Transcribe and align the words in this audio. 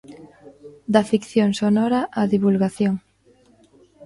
Da 0.93 1.01
ficción 1.11 1.49
sonora 1.61 2.01
á 2.19 2.21
divulgación. 2.33 2.95